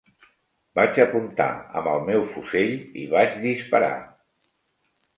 [0.79, 1.47] Vaig apuntar
[1.81, 3.97] amb el meu fusell i vaig disparar